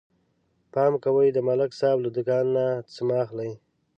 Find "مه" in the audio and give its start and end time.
3.07-3.15